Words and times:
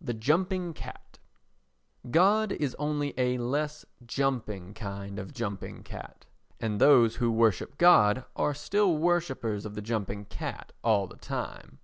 The 0.00 0.14
Jumping 0.14 0.72
Cat 0.72 1.18
God 2.08 2.52
is 2.52 2.76
only 2.76 3.12
a 3.18 3.38
less 3.38 3.84
jumping 4.06 4.72
kind 4.72 5.18
of 5.18 5.32
jumping 5.32 5.82
cat; 5.82 6.26
and 6.60 6.80
those 6.80 7.16
who 7.16 7.32
worship 7.32 7.76
God 7.76 8.24
are 8.36 8.54
still 8.54 8.96
worshippers 8.96 9.66
of 9.66 9.74
the 9.74 9.82
jumping 9.82 10.26
cat 10.26 10.70
all 10.84 11.08
the 11.08 11.16
time. 11.16 11.80